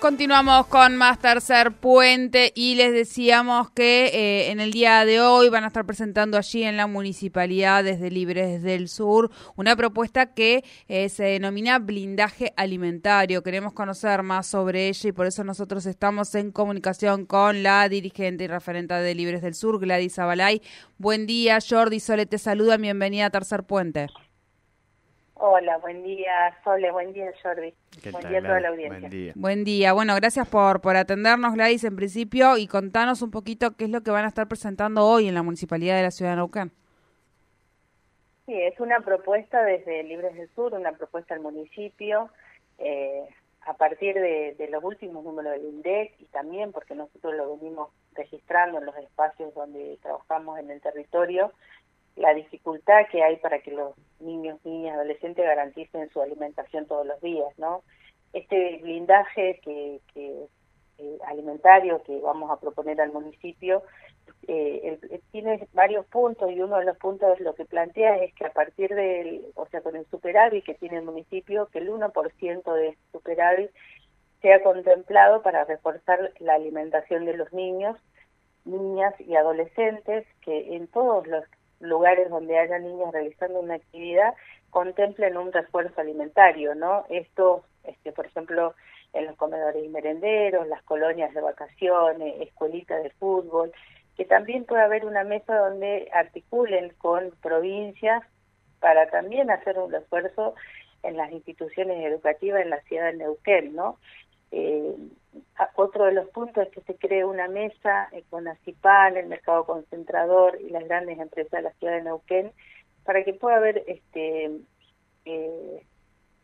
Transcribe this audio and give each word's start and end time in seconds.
Continuamos 0.00 0.66
con 0.68 0.96
más 0.96 1.18
tercer 1.18 1.72
puente 1.72 2.54
y 2.56 2.74
les 2.74 2.90
decíamos 2.90 3.70
que 3.70 4.06
eh, 4.06 4.50
en 4.50 4.58
el 4.58 4.72
día 4.72 5.04
de 5.04 5.20
hoy 5.20 5.50
van 5.50 5.64
a 5.64 5.66
estar 5.66 5.84
presentando 5.84 6.38
allí 6.38 6.62
en 6.62 6.78
la 6.78 6.86
municipalidad 6.86 7.84
desde 7.84 8.10
Libres 8.10 8.62
del 8.62 8.88
Sur 8.88 9.30
una 9.56 9.76
propuesta 9.76 10.32
que 10.32 10.64
eh, 10.88 11.10
se 11.10 11.24
denomina 11.24 11.78
blindaje 11.78 12.54
alimentario. 12.56 13.42
Queremos 13.42 13.74
conocer 13.74 14.22
más 14.22 14.46
sobre 14.46 14.88
ella 14.88 15.10
y 15.10 15.12
por 15.12 15.26
eso 15.26 15.44
nosotros 15.44 15.84
estamos 15.84 16.34
en 16.34 16.50
comunicación 16.50 17.26
con 17.26 17.62
la 17.62 17.86
dirigente 17.90 18.44
y 18.44 18.46
referente 18.46 18.94
de 18.94 19.14
Libres 19.14 19.42
del 19.42 19.54
Sur, 19.54 19.78
Gladys 19.78 20.18
Abalay. 20.18 20.62
Buen 20.96 21.26
día, 21.26 21.58
Jordi 21.60 22.00
Sole 22.00 22.24
te 22.24 22.38
saluda, 22.38 22.78
bienvenida 22.78 23.26
a 23.26 23.30
Tercer 23.30 23.64
Puente. 23.64 24.06
Hola, 25.42 25.78
buen 25.78 26.02
día, 26.02 26.54
Sole, 26.62 26.92
buen 26.92 27.14
día, 27.14 27.32
Jordi. 27.42 27.72
Buen 28.12 28.28
día 28.28 28.40
a 28.40 28.42
toda 28.42 28.60
la 28.60 28.68
audiencia. 28.68 28.98
Buen 28.98 29.10
día. 29.10 29.32
Buen 29.34 29.64
día. 29.64 29.92
Bueno, 29.94 30.14
gracias 30.16 30.46
por, 30.46 30.82
por 30.82 30.96
atendernos, 30.96 31.54
Gladys, 31.54 31.84
en 31.84 31.96
principio, 31.96 32.58
y 32.58 32.66
contanos 32.66 33.22
un 33.22 33.30
poquito 33.30 33.74
qué 33.74 33.84
es 33.84 33.90
lo 33.90 34.02
que 34.02 34.10
van 34.10 34.26
a 34.26 34.28
estar 34.28 34.46
presentando 34.48 35.06
hoy 35.06 35.28
en 35.28 35.34
la 35.34 35.42
Municipalidad 35.42 35.96
de 35.96 36.02
la 36.02 36.10
Ciudad 36.10 36.32
de 36.32 36.36
Neuquén. 36.36 36.72
Sí, 38.44 38.52
es 38.52 38.78
una 38.80 39.00
propuesta 39.00 39.62
desde 39.62 40.02
Libres 40.02 40.34
del 40.34 40.50
Sur, 40.54 40.74
una 40.74 40.92
propuesta 40.92 41.32
al 41.32 41.40
municipio, 41.40 42.28
eh, 42.76 43.26
a 43.62 43.72
partir 43.72 44.16
de, 44.16 44.54
de, 44.58 44.68
los 44.68 44.84
últimos 44.84 45.24
números 45.24 45.52
del 45.52 45.64
INDEC 45.64 46.16
y 46.18 46.26
también 46.26 46.70
porque 46.70 46.94
nosotros 46.94 47.34
lo 47.34 47.56
venimos 47.56 47.88
registrando 48.12 48.78
en 48.78 48.84
los 48.84 48.96
espacios 48.98 49.54
donde 49.54 49.98
trabajamos 50.02 50.58
en 50.58 50.70
el 50.70 50.82
territorio, 50.82 51.54
la 52.16 52.34
dificultad 52.34 53.06
que 53.10 53.22
hay 53.22 53.36
para 53.36 53.60
que 53.60 53.70
los 53.70 53.94
niños, 54.20 54.58
niñas, 54.64 54.96
adolescentes 54.96 55.44
garanticen 55.44 56.10
su 56.10 56.20
alimentación 56.20 56.86
todos 56.86 57.06
los 57.06 57.20
días, 57.20 57.48
¿no? 57.58 57.82
Este 58.32 58.78
blindaje 58.82 59.60
que, 59.62 60.00
que 60.12 60.46
eh, 60.98 61.18
alimentario 61.26 62.02
que 62.02 62.20
vamos 62.20 62.50
a 62.50 62.60
proponer 62.60 63.00
al 63.00 63.12
municipio 63.12 63.82
eh, 64.46 64.98
tiene 65.32 65.66
varios 65.72 66.04
puntos 66.06 66.50
y 66.50 66.60
uno 66.60 66.78
de 66.78 66.84
los 66.84 66.96
puntos 66.98 67.40
lo 67.40 67.54
que 67.54 67.64
plantea 67.64 68.16
es 68.16 68.34
que 68.34 68.46
a 68.46 68.52
partir 68.52 68.94
del, 68.94 69.46
o 69.54 69.66
sea, 69.66 69.80
con 69.80 69.96
el 69.96 70.06
superávit 70.06 70.64
que 70.64 70.74
tiene 70.74 70.98
el 70.98 71.04
municipio, 71.04 71.68
que 71.72 71.78
el 71.78 71.90
1% 71.90 72.74
de 72.74 72.98
superávit 73.12 73.70
sea 74.42 74.62
contemplado 74.62 75.42
para 75.42 75.64
reforzar 75.64 76.32
la 76.38 76.54
alimentación 76.54 77.24
de 77.24 77.36
los 77.36 77.52
niños, 77.52 77.96
niñas 78.64 79.14
y 79.20 79.36
adolescentes 79.36 80.26
que 80.42 80.76
en 80.76 80.86
todos 80.88 81.26
los 81.26 81.44
lugares 81.80 82.30
donde 82.30 82.58
haya 82.58 82.78
niños 82.78 83.12
realizando 83.12 83.60
una 83.60 83.74
actividad 83.74 84.34
contemplen 84.70 85.36
un 85.36 85.52
refuerzo 85.52 86.00
alimentario, 86.00 86.74
¿no? 86.74 87.04
Esto, 87.08 87.64
este, 87.84 88.12
por 88.12 88.26
ejemplo, 88.26 88.74
en 89.12 89.26
los 89.26 89.36
comedores 89.36 89.84
y 89.84 89.88
merenderos, 89.88 90.68
las 90.68 90.82
colonias 90.82 91.34
de 91.34 91.40
vacaciones, 91.40 92.40
escuelitas 92.40 93.02
de 93.02 93.10
fútbol, 93.10 93.72
que 94.16 94.24
también 94.24 94.64
puede 94.64 94.82
haber 94.82 95.04
una 95.06 95.24
mesa 95.24 95.56
donde 95.56 96.08
articulen 96.12 96.92
con 96.98 97.30
provincias 97.42 98.22
para 98.78 99.10
también 99.10 99.50
hacer 99.50 99.78
un 99.78 99.94
esfuerzo 99.94 100.54
en 101.02 101.16
las 101.16 101.32
instituciones 101.32 102.04
educativas 102.04 102.62
en 102.62 102.70
la 102.70 102.80
ciudad 102.82 103.06
de 103.06 103.18
Neuquén, 103.18 103.74
¿no? 103.74 103.98
Eh, 104.52 104.94
otro 105.76 106.04
de 106.06 106.12
los 106.12 106.28
puntos 106.30 106.66
es 106.66 106.72
que 106.72 106.80
se 106.82 106.96
cree 106.96 107.24
una 107.24 107.48
mesa 107.48 108.08
eh, 108.12 108.24
con 108.30 108.48
ACIPAL, 108.48 109.16
el 109.16 109.26
mercado 109.26 109.64
concentrador 109.64 110.60
y 110.60 110.70
las 110.70 110.84
grandes 110.84 111.18
empresas 111.18 111.50
de 111.52 111.62
la 111.62 111.72
ciudad 111.72 111.94
de 111.94 112.02
Neuquén 112.02 112.52
para 113.04 113.24
que 113.24 113.34
pueda 113.34 113.56
haber 113.56 113.82
este 113.86 114.50
eh, 115.24 115.86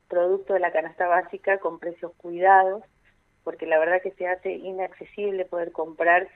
producto 0.09 0.55
de 0.55 0.61
la 0.61 0.73
canasta 0.73 1.07
básica 1.07 1.59
con 1.59 1.79
precios 1.79 2.13
cuidados, 2.17 2.83
porque 3.45 3.67
la 3.67 3.79
verdad 3.79 4.03
que 4.03 4.13
se 4.13 4.27
hace 4.27 4.53
inaccesible 4.53 5.45
poder 5.45 5.73
comprar 5.73 6.29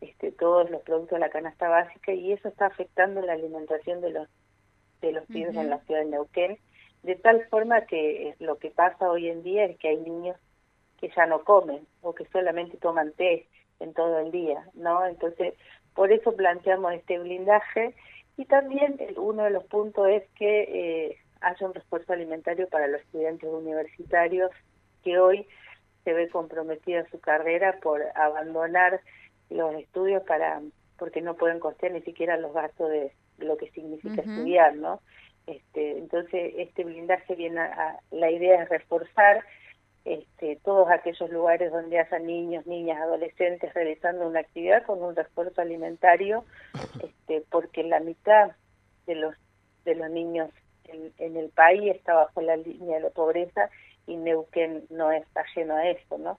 este, 0.00 0.32
todos 0.32 0.70
los 0.70 0.82
productos 0.82 1.16
de 1.16 1.20
la 1.20 1.30
canasta 1.30 1.68
básica 1.68 2.12
y 2.12 2.32
eso 2.32 2.48
está 2.48 2.66
afectando 2.66 3.20
la 3.22 3.32
alimentación 3.32 4.00
de 4.00 4.10
los 4.10 4.28
de 5.00 5.12
los 5.12 5.26
pibes 5.26 5.54
en 5.54 5.68
la 5.68 5.78
ciudad 5.80 6.00
de 6.00 6.06
Neuquén, 6.06 6.58
de 7.02 7.16
tal 7.16 7.44
forma 7.48 7.82
que 7.82 8.34
lo 8.38 8.56
que 8.56 8.70
pasa 8.70 9.10
hoy 9.10 9.28
en 9.28 9.42
día 9.42 9.66
es 9.66 9.78
que 9.78 9.88
hay 9.88 9.98
niños 9.98 10.36
que 11.00 11.10
ya 11.14 11.26
no 11.26 11.44
comen 11.44 11.86
o 12.02 12.14
que 12.14 12.24
solamente 12.26 12.76
toman 12.78 13.12
té 13.12 13.46
en 13.80 13.92
todo 13.92 14.18
el 14.18 14.30
día, 14.30 14.66
¿no? 14.74 15.06
Entonces, 15.06 15.54
por 15.94 16.12
eso 16.12 16.34
planteamos 16.34 16.92
este 16.94 17.18
blindaje 17.18 17.94
y 18.36 18.44
también 18.44 18.98
uno 19.16 19.44
de 19.44 19.50
los 19.50 19.64
puntos 19.64 20.08
es 20.08 20.22
que 20.36 20.62
eh, 20.62 21.18
haya 21.40 21.66
un 21.66 21.74
refuerzo 21.74 22.12
alimentario 22.12 22.68
para 22.68 22.86
los 22.86 23.00
estudiantes 23.00 23.48
universitarios 23.48 24.50
que 25.02 25.18
hoy 25.18 25.46
se 26.04 26.12
ve 26.12 26.28
comprometida 26.28 27.08
su 27.10 27.20
carrera 27.20 27.78
por 27.82 28.02
abandonar 28.14 29.00
los 29.50 29.74
estudios 29.74 30.22
para 30.24 30.60
porque 30.98 31.20
no 31.20 31.34
pueden 31.34 31.60
costear 31.60 31.92
ni 31.92 32.00
siquiera 32.02 32.36
los 32.38 32.54
gastos 32.54 32.90
de 32.90 33.12
lo 33.38 33.56
que 33.58 33.70
significa 33.70 34.22
estudiar, 34.22 34.76
¿no? 34.76 35.00
Este, 35.46 35.98
entonces 35.98 36.54
este 36.56 36.84
blindaje 36.84 37.34
viene 37.34 37.60
a, 37.60 38.00
la 38.10 38.30
idea 38.30 38.62
es 38.62 38.68
reforzar 38.68 39.44
este, 40.06 40.56
todos 40.64 40.88
aquellos 40.88 41.28
lugares 41.30 41.72
donde 41.72 41.98
haya 41.98 42.18
niños, 42.20 42.64
niñas, 42.64 43.00
adolescentes 43.00 43.74
realizando 43.74 44.26
una 44.26 44.40
actividad 44.40 44.84
con 44.84 45.02
un 45.02 45.16
refuerzo 45.16 45.60
alimentario, 45.60 46.44
este, 47.02 47.42
porque 47.50 47.82
la 47.82 47.98
mitad 47.98 48.52
de 49.06 49.16
los 49.16 49.34
de 49.84 49.94
los 49.96 50.08
niños 50.10 50.50
en, 50.84 51.12
en 51.18 51.36
el 51.36 51.48
país 51.50 51.94
está 51.94 52.14
bajo 52.14 52.40
la 52.40 52.56
línea 52.56 52.96
de 52.96 53.02
la 53.04 53.10
pobreza 53.10 53.68
y 54.06 54.16
Neuquén 54.16 54.84
no 54.90 55.10
está 55.10 55.44
lleno 55.54 55.74
a 55.74 55.88
esto, 55.88 56.16
¿no? 56.18 56.38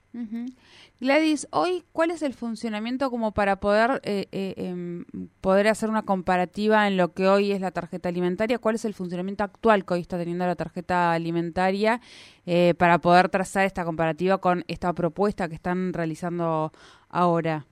Gladys, 0.99 1.47
hoy, 1.51 1.83
¿cuál 1.91 2.11
es 2.11 2.21
el 2.21 2.33
funcionamiento 2.33 3.09
como 3.11 3.33
para 3.33 3.57
poder 3.57 4.01
eh, 4.03 4.27
eh, 4.31 4.53
em, 4.57 5.05
poder 5.41 5.67
hacer 5.67 5.89
una 5.89 6.03
comparativa 6.03 6.87
en 6.87 6.97
lo 6.97 7.13
que 7.13 7.27
hoy 7.27 7.51
es 7.51 7.59
la 7.59 7.71
tarjeta 7.71 8.09
alimentaria? 8.09 8.57
¿Cuál 8.57 8.75
es 8.75 8.85
el 8.85 8.93
funcionamiento 8.93 9.43
actual 9.43 9.85
que 9.85 9.95
hoy 9.95 10.01
está 10.01 10.17
teniendo 10.17 10.45
la 10.45 10.55
tarjeta 10.55 11.11
alimentaria 11.11 11.99
eh, 12.45 12.73
para 12.77 12.99
poder 12.99 13.29
trazar 13.29 13.65
esta 13.65 13.83
comparativa 13.83 14.39
con 14.39 14.63
esta 14.67 14.93
propuesta 14.93 15.49
que 15.49 15.55
están 15.55 15.93
realizando 15.93 16.71
ahora? 17.09 17.65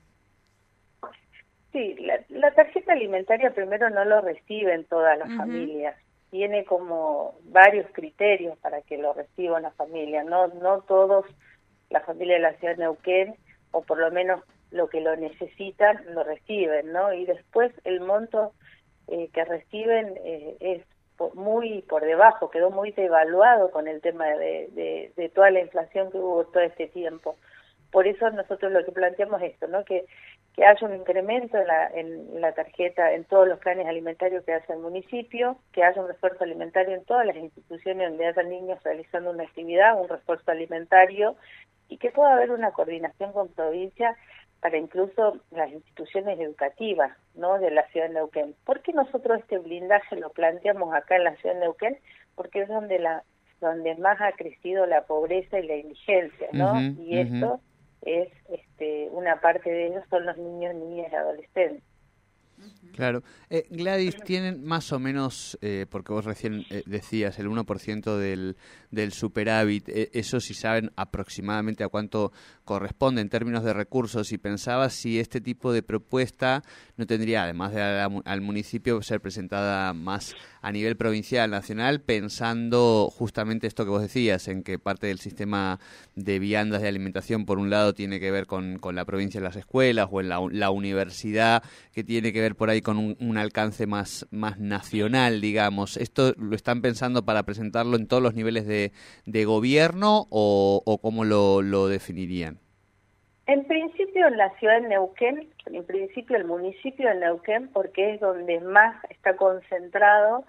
Sí, 1.72 1.96
la, 2.30 2.52
tarjeta 2.54 2.94
alimentaria 2.94 3.54
primero 3.54 3.90
no 3.90 4.06
lo 4.06 4.22
reciben 4.22 4.86
todas 4.86 5.18
las 5.18 5.30
familias 5.36 5.96
tiene 6.36 6.66
como 6.66 7.36
varios 7.46 7.90
criterios 7.94 8.58
para 8.58 8.82
que 8.82 8.98
lo 8.98 9.14
reciba 9.14 9.58
una 9.58 9.72
familia. 9.72 10.22
No, 10.26 10.48
no 10.48 10.82
todos, 10.82 11.26
la 11.90 12.02
familia 12.02 12.36
de 12.36 12.42
la 12.42 12.54
ciudad 12.56 12.76
de 12.76 12.82
Neuquén, 12.82 13.36
o 13.72 13.84
por 13.84 13.98
lo 14.00 14.12
menos 14.12 14.42
lo 14.70 14.90
que 14.90 15.00
lo 15.00 15.16
necesitan, 15.16 16.04
lo 16.14 16.26
reciben, 16.26 16.92
¿no? 16.92 17.14
Y 17.14 17.26
después 17.26 17.72
el 17.86 18.02
monto 18.02 18.52
eh, 19.08 19.30
que 19.32 19.46
reciben 19.46 20.14
eh, 20.26 20.58
es 20.60 20.82
muy 21.36 21.84
por 21.84 22.04
debajo, 22.04 22.52
quedó 22.52 22.70
muy 22.70 22.92
devaluado 22.92 23.72
con 23.72 23.88
el 23.88 24.02
tema 24.02 24.28
de, 24.28 24.68
de, 24.74 25.14
de 25.16 25.30
toda 25.30 25.52
la 25.52 25.62
inflación 25.62 26.12
que 26.12 26.18
hubo 26.18 26.44
todo 26.48 26.64
este 26.64 26.88
tiempo. 26.88 27.38
Por 27.94 28.08
eso 28.08 28.30
nosotros 28.30 28.74
lo 28.74 28.84
que 28.84 28.92
planteamos 28.92 29.42
es 29.42 29.54
esto, 29.54 29.68
¿no? 29.68 29.86
Que 29.86 30.04
que 30.56 30.66
haya 30.66 30.88
un 30.88 30.96
incremento 30.96 31.58
en 31.58 31.68
la, 31.68 31.88
en 31.88 32.42
la 32.42 32.54
tarjeta, 32.54 33.14
en 33.14 33.26
todos 33.26 33.48
los 33.48 33.60
planes 33.60 33.88
alimentarios 33.88 34.46
que 34.46 34.54
hace 34.54 34.72
el 34.72 34.80
municipio, 34.80 35.58
que 35.74 35.84
haya 35.84 36.02
un 36.02 36.08
refuerzo 36.08 36.46
alimentario 36.46 36.96
en 36.96 37.04
todas 37.04 37.26
las 37.26 37.36
instituciones 37.36 38.10
donde 38.10 38.28
haya 38.28 38.44
niños 38.44 38.82
realizando 38.84 39.32
una 39.32 39.44
actividad, 39.44 40.00
un 40.00 40.08
refuerzo 40.08 40.52
alimentario, 40.52 41.36
y 41.90 41.98
que 41.98 42.10
pueda 42.10 42.34
haber 42.34 42.52
una 42.52 42.72
coordinación 42.72 43.34
con 43.34 43.50
provincia 43.50 44.16
para 44.62 44.78
incluso 44.78 45.38
las 45.52 45.72
instituciones 45.72 46.40
educativas 46.40 47.12
no 47.36 47.60
de 47.60 47.72
la 47.72 47.86
ciudad 47.90 48.08
de 48.08 48.14
Neuquén. 48.14 48.56
¿Por 48.66 48.82
qué 48.82 48.94
nosotros 48.94 49.40
este 49.40 49.60
blindaje 49.60 50.16
lo 50.16 50.30
planteamos 50.30 50.94
acá 50.96 51.18
en 51.18 51.26
la 51.26 51.36
ciudad 51.36 51.56
de 51.56 51.62
Neuquén? 51.62 52.00
Porque 52.36 52.62
es 52.62 52.68
donde 52.70 52.98
la 53.00 53.24
donde 53.62 53.96
más 53.96 54.20
ha 54.22 54.32
crecido 54.34 54.86
la 54.86 55.04
pobreza 55.04 55.60
y 55.60 55.68
la 55.68 55.76
indigencia, 55.76 56.48
¿no? 56.52 56.80
y 57.00 57.20
esto 57.20 57.62
es 58.06 58.32
este, 58.50 59.10
una 59.12 59.42
parte 59.42 59.70
de 59.70 59.88
ellos 59.88 60.04
son 60.10 60.26
los 60.26 60.38
niños, 60.38 60.76
niñas 60.76 61.12
y 61.12 61.16
adolescentes. 61.16 61.84
Claro. 62.96 63.24
Eh, 63.50 63.68
Gladys, 63.70 64.16
tienen 64.24 64.64
más 64.64 64.94
o 64.94 65.00
menos, 65.00 65.58
eh, 65.62 65.86
porque 65.90 66.14
vos 66.14 66.24
recién 66.24 66.66
eh, 66.70 66.82
decías, 66.86 67.38
el 67.40 67.50
1% 67.50 68.18
del, 68.18 68.56
del 68.96 69.12
superávit, 69.12 69.90
eh, 69.90 70.10
eso 70.14 70.40
si 70.40 70.54
saben 70.54 70.92
aproximadamente 70.96 71.84
a 71.84 71.90
cuánto 71.90 72.32
corresponde 72.64 73.22
en 73.22 73.30
términos 73.30 73.64
de 73.64 73.74
recursos 73.74 74.32
y 74.32 74.38
pensaba 74.38 74.90
si 74.90 75.20
este 75.20 75.42
tipo 75.42 75.72
de 75.72 75.84
propuesta 75.84 76.64
no 76.98 77.06
tendría, 77.06 77.44
además 77.44 77.74
de 77.74 77.82
al, 77.84 78.42
municipio, 78.42 79.02
ser 79.04 79.22
presentada 79.22 79.94
más 79.94 80.34
a 80.62 80.72
nivel 80.72 80.96
provincial, 80.96 81.52
nacional, 81.52 82.02
pensando 82.02 83.10
justamente 83.12 83.68
esto 83.68 83.84
que 83.84 83.92
vos 83.92 84.02
decías, 84.02 84.48
en 84.48 84.64
que 84.64 84.80
parte 84.80 85.08
del 85.08 85.20
sistema 85.20 85.80
de 86.16 86.40
viandas 86.40 86.82
de 86.82 86.88
alimentación, 86.88 87.46
por 87.46 87.60
un 87.60 87.70
lado, 87.70 87.94
tiene 87.94 88.20
que 88.20 88.32
ver 88.32 88.48
con, 88.48 88.80
con 88.80 88.96
la 88.96 89.06
provincia 89.06 89.40
las 89.42 89.58
escuelas 89.58 90.08
o 90.10 90.22
en 90.22 90.30
la, 90.30 90.40
la 90.52 90.72
universidad, 90.72 91.62
que 91.92 92.04
tiene 92.04 92.34
que 92.34 92.42
ver 92.42 92.55
por 92.56 92.70
ahí 92.70 92.82
con 92.82 92.98
un, 92.98 93.38
alcance 93.38 93.88
más, 93.88 94.28
más 94.32 94.60
nacional, 94.60 95.42
digamos. 95.42 95.98
¿Esto 95.98 96.34
lo 96.38 96.56
están 96.56 96.82
pensando 96.82 97.26
para 97.26 97.44
presentarlo 97.44 97.98
en 97.98 98.08
todos 98.08 98.24
los 98.24 98.34
niveles 98.34 98.66
de, 98.66 98.92
de 99.26 99.46
gobierno 99.46 100.28
o, 100.30 101.00
cómo 101.02 101.24
lo, 101.26 101.62
lo 101.62 101.88
definirían? 101.88 102.60
En 103.48 103.66
principio 103.66 104.28
en 104.28 104.38
la 104.38 104.50
ciudad 104.58 104.82
de 104.82 104.88
Neuquén, 104.88 105.50
en 105.68 105.84
principio 105.86 106.36
el 106.36 106.46
municipio 106.46 107.10
de 107.10 107.16
Neuquén, 107.16 107.70
porque 107.72 108.16
es 108.16 108.20
donde 108.20 108.60
más 108.60 108.96
está 109.10 109.36
concentrado 109.36 110.46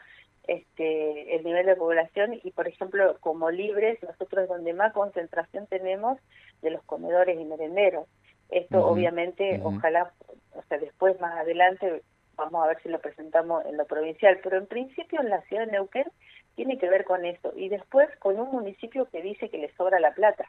este, 0.47 1.37
el 1.37 1.44
nivel 1.44 1.67
de 1.67 1.76
población 1.76 2.38
y, 2.43 2.50
por 2.52 2.69
ejemplo, 2.69 3.17
como 3.20 3.50
libres, 3.50 4.02
nosotros 4.02 4.44
es 4.44 4.49
donde 4.49 4.73
más 4.73 4.93
concentración 4.93 5.67
tenemos 5.67 6.19
de 6.62 6.70
los 6.70 6.82
comedores 6.85 7.38
y 7.41 7.44
merenderos. 7.44 8.06
Esto 8.50 8.87
obviamente, 8.87 9.60
ojalá, 9.62 10.12
o 10.54 10.62
sea, 10.69 10.78
después 10.78 11.20
más 11.20 11.37
adelante 11.38 12.02
vamos 12.37 12.62
a 12.62 12.69
ver 12.69 12.82
si 12.82 12.88
lo 12.88 13.00
presentamos 13.00 13.64
en 13.66 13.76
lo 13.76 13.87
provincial, 13.87 14.38
pero 14.43 14.58
en 14.58 14.66
principio 14.66 15.20
en 15.20 15.31
la 15.31 15.40
ciudad 15.43 15.66
de 15.66 15.72
Neuquén 15.72 16.06
tiene 16.54 16.78
que 16.78 16.88
ver 16.88 17.04
con 17.04 17.25
eso 17.25 17.52
y 17.56 17.69
después 17.69 18.08
con 18.19 18.38
un 18.38 18.50
municipio 18.50 19.06
que 19.06 19.22
dice 19.22 19.48
que 19.48 19.58
le 19.58 19.72
sobra 19.75 20.00
la 20.00 20.12
plata, 20.12 20.44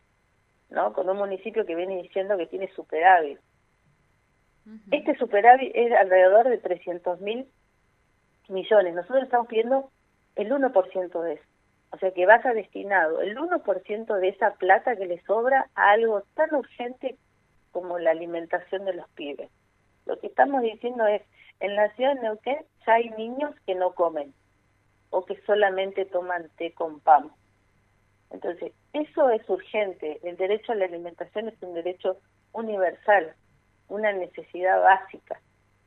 ¿no? 0.70 0.94
Con 0.94 1.10
un 1.10 1.18
municipio 1.18 1.66
que 1.66 1.76
viene 1.76 2.02
diciendo 2.02 2.38
que 2.38 2.48
tiene 2.48 2.70
superávit. 2.74 3.40
Este 4.92 5.16
superávit 5.16 5.72
es 5.74 5.94
alrededor 5.94 6.50
de 6.50 6.58
300 6.58 7.22
mil 7.22 7.48
millones. 8.50 8.96
Nosotros 8.96 9.24
estamos 9.24 9.48
pidiendo 9.48 9.90
el 10.36 10.52
1% 10.52 11.22
de 11.22 11.34
eso. 11.34 11.44
O 11.92 11.98
sea 11.98 12.12
que 12.12 12.26
vaya 12.26 12.54
destinado 12.54 13.22
el 13.22 13.38
1% 13.38 14.20
de 14.20 14.28
esa 14.28 14.56
plata 14.56 14.98
que 14.98 15.06
le 15.06 15.22
sobra 15.22 15.70
a 15.74 15.92
algo 15.92 16.24
tan 16.36 16.54
urgente 16.54 17.16
como 17.78 18.00
la 18.00 18.10
alimentación 18.10 18.86
de 18.86 18.94
los 18.94 19.08
pibes. 19.10 19.52
Lo 20.08 20.18
que 20.18 20.26
estamos 20.26 20.64
diciendo 20.64 21.06
es, 21.06 21.22
en 21.60 21.76
la 21.76 21.94
ciudad 21.94 22.16
de 22.16 22.22
Neuquén 22.22 22.58
ya 22.88 22.94
hay 22.94 23.12
niños 23.12 23.54
que 23.68 23.76
no 23.76 23.94
comen 23.94 24.34
o 25.12 25.24
que 25.26 25.40
solamente 25.42 26.06
toman 26.06 26.50
té 26.58 26.72
con 26.74 27.00
pan. 27.02 27.30
Entonces, 28.32 28.72
eso 28.94 29.30
es 29.30 29.48
urgente. 29.48 30.20
El 30.24 30.38
derecho 30.38 30.72
a 30.72 30.76
la 30.76 30.86
alimentación 30.86 31.50
es 31.50 31.62
un 31.62 31.76
derecho 31.76 32.18
universal, 32.52 33.36
una 33.90 34.12
necesidad 34.12 34.82
básica. 34.82 35.40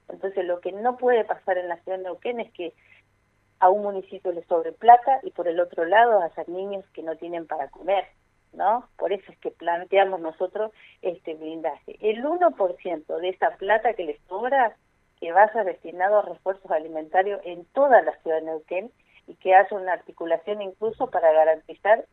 Entonces, 0.09 0.45
lo 0.45 0.61
que 0.61 0.71
no 0.71 0.97
puede 0.97 1.25
pasar 1.25 1.59
en 1.59 1.67
la 1.67 1.77
ciudad 1.79 1.99
de 1.99 2.05
Neuquén 2.05 2.39
es 2.39 2.53
que 2.53 2.73
a 3.59 3.69
un 3.69 3.83
municipio 3.83 4.31
le 4.31 4.45
sobre 4.45 4.71
plata 4.71 5.19
y 5.25 5.33
por 5.33 5.49
el 5.49 5.59
otro 5.59 5.85
lado 5.87 6.23
haya 6.23 6.45
niños 6.47 6.85
que 6.95 7.03
no 7.03 7.17
tienen 7.17 7.49
para 7.49 7.69
comer, 7.69 8.05
¿no? 8.53 8.89
Por 8.97 9.13
eso 9.13 9.31
es 9.31 9.39
que 9.39 9.51
planteamos 9.51 10.21
nosotros 10.21 10.73
este 11.03 11.35
blindaje. 11.35 11.97
El 12.01 12.25
1% 12.25 13.21
de 13.21 13.29
esa 13.29 13.51
plata 13.57 13.95
que 13.95 14.05
le 14.05 14.19
sobra 14.29 14.77
que 15.21 15.33
vaya 15.33 15.65
destinado 15.65 16.19
a 16.19 16.23
refuerzos 16.23 16.71
alimentarios 16.71 17.41
en 17.45 17.65
toda 17.67 18.01
la 18.03 18.17
ciudad 18.23 18.39
de 18.39 18.47
Neuquén 18.47 18.91
y 19.27 19.35
que 19.35 19.55
haya 19.55 19.77
una 19.77 19.93
articulación 19.93 20.63
incluso 20.63 21.09
para 21.11 21.31
garantizar 21.33 22.05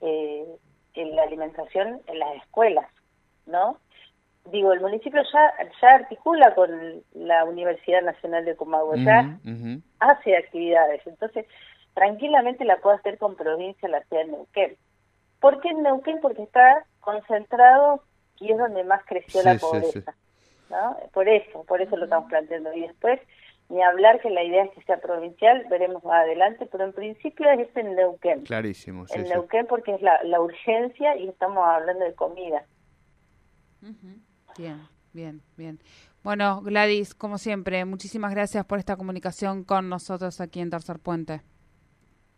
eh, 0.00 0.46
la 0.94 1.22
alimentación 1.22 2.00
en 2.06 2.18
las 2.18 2.36
escuelas, 2.36 2.86
¿no? 3.46 3.78
Digo, 4.50 4.72
el 4.72 4.80
municipio 4.80 5.22
ya, 5.32 5.52
ya 5.80 5.88
articula 5.90 6.54
con 6.54 7.02
la 7.14 7.44
Universidad 7.44 8.02
Nacional 8.02 8.44
de 8.44 8.56
Comahue, 8.56 8.96
hace 10.00 10.36
actividades, 10.36 11.06
entonces 11.06 11.46
tranquilamente 11.94 12.64
la 12.64 12.78
puede 12.78 12.96
hacer 12.96 13.18
con 13.18 13.36
provincia 13.36 13.88
la 13.88 14.02
ciudad 14.04 14.24
de 14.24 14.32
Neuquén. 14.32 14.76
¿Por 15.42 15.60
qué 15.60 15.70
en 15.70 15.82
Neuquén? 15.82 16.20
Porque 16.22 16.44
está 16.44 16.86
concentrado 17.00 18.04
y 18.38 18.52
es 18.52 18.58
donde 18.58 18.84
más 18.84 19.04
creció 19.04 19.42
la 19.42 19.58
pobreza. 19.58 20.14
Por 21.12 21.28
eso, 21.28 21.64
por 21.64 21.82
eso 21.82 21.96
lo 21.96 22.04
estamos 22.04 22.30
planteando. 22.30 22.72
Y 22.72 22.82
después, 22.82 23.20
ni 23.68 23.82
hablar 23.82 24.20
que 24.20 24.30
la 24.30 24.44
idea 24.44 24.64
es 24.64 24.70
que 24.70 24.82
sea 24.84 24.98
provincial, 25.00 25.66
veremos 25.68 26.02
más 26.04 26.22
adelante, 26.22 26.66
pero 26.70 26.84
en 26.84 26.92
principio 26.92 27.50
es 27.50 27.76
en 27.76 27.96
Neuquén. 27.96 28.42
Clarísimo. 28.42 29.04
en 29.12 29.24
Neuquén 29.24 29.66
porque 29.66 29.96
es 29.96 30.00
la, 30.00 30.22
la, 30.22 30.40
urgencia 30.40 31.16
y 31.16 31.28
estamos 31.28 31.66
hablando 31.66 32.04
de 32.04 32.14
comida. 32.14 32.64
Bien, 34.56 34.80
bien, 35.12 35.42
bien. 35.56 35.80
Bueno, 36.22 36.62
Gladys, 36.62 37.16
como 37.16 37.36
siempre, 37.36 37.84
muchísimas 37.84 38.32
gracias 38.32 38.64
por 38.64 38.78
esta 38.78 38.96
comunicación 38.96 39.64
con 39.64 39.88
nosotros 39.88 40.40
aquí 40.40 40.60
en 40.60 40.70
Tercer 40.70 41.00
Puente. 41.00 41.40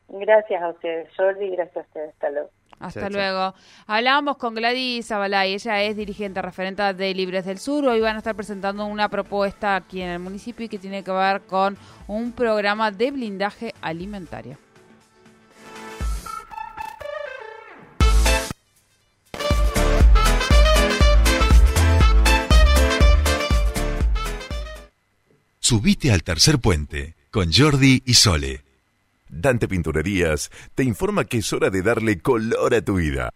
Gracias 0.09 0.63
a 0.63 0.71
ustedes, 0.71 1.09
Jordi, 1.17 1.51
gracias 1.51 1.77
a 1.77 1.81
ustedes. 1.89 2.11
Hasta 2.11 2.31
luego. 2.31 2.51
Hasta 2.85 3.09
luego. 3.09 3.55
Hablábamos 3.87 4.37
con 4.37 4.55
Gladys 4.55 5.11
Abalay, 5.11 5.55
ella 5.55 5.83
es 5.83 5.97
dirigente 5.97 6.43
referente 6.43 6.83
de 6.93 7.15
Libres 7.15 7.47
del 7.47 7.59
Sur. 7.59 7.87
Hoy 7.87 8.01
van 8.01 8.17
a 8.17 8.19
estar 8.19 8.35
presentando 8.35 8.85
una 8.85 9.09
propuesta 9.09 9.77
aquí 9.77 10.03
en 10.03 10.11
el 10.11 10.19
municipio 10.19 10.67
y 10.67 10.69
que 10.69 10.79
tiene 10.79 11.03
que 11.03 11.11
ver 11.11 11.43
con 11.43 11.79
un 12.07 12.33
programa 12.33 12.91
de 12.91 13.11
blindaje 13.11 13.75
alimentario. 13.81 14.59
Subite 25.59 26.13
al 26.13 26.23
tercer 26.23 26.59
puente 26.59 27.17
con 27.31 27.51
Jordi 27.51 28.03
y 28.05 28.13
Sole. 28.13 28.64
Dante 29.37 29.67
Pinturerías 29.67 30.51
te 30.75 30.85
informa 30.85 31.25
que 31.25 31.39
es 31.39 31.53
hora 31.53 31.71
de 31.71 31.83
darle 31.83 32.21
color 32.21 32.75
a 32.75 32.83
tu 32.83 32.95
vida. 32.97 33.31